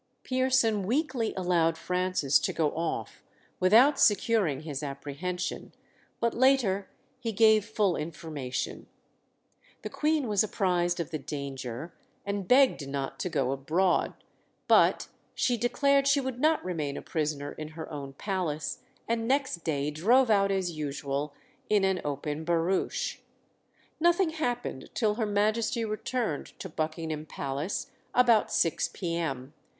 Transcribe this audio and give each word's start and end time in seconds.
Pearson 0.23 0.81
weakly 0.87 1.31
allowed 1.37 1.77
Francis 1.77 2.39
to 2.39 2.51
go 2.51 2.71
off 2.71 3.21
without 3.59 3.99
securing 3.99 4.61
his 4.61 4.81
apprehension, 4.81 5.75
but 6.19 6.33
later 6.33 6.89
he 7.19 7.31
gave 7.31 7.63
full 7.65 7.95
information. 7.95 8.87
The 9.83 9.91
Queen 9.91 10.27
was 10.27 10.43
apprised 10.43 10.99
of 10.99 11.11
the 11.11 11.19
danger, 11.19 11.93
and 12.25 12.47
begged 12.47 12.87
not 12.89 13.19
to 13.19 13.29
go 13.29 13.51
abroad; 13.51 14.15
but 14.67 15.07
she 15.35 15.55
declared 15.55 16.07
she 16.07 16.19
would 16.19 16.39
not 16.39 16.65
remain 16.65 16.97
a 16.97 17.03
prisoner 17.03 17.51
in 17.51 17.67
her 17.67 17.87
own 17.91 18.13
palace, 18.13 18.79
and 19.07 19.27
next 19.27 19.57
day 19.57 19.91
drove 19.91 20.31
out 20.31 20.49
as 20.51 20.71
usual 20.71 21.35
in 21.69 21.83
an 21.83 22.01
open 22.03 22.43
barouche. 22.43 23.19
Nothing 23.99 24.31
happened 24.31 24.89
till 24.95 25.13
Her 25.13 25.27
Majesty 25.27 25.85
returned 25.85 26.47
to 26.57 26.69
Buckingham 26.69 27.27
Palace 27.27 27.91
about 28.15 28.51
six 28.51 28.87
p.m. 28.91 29.53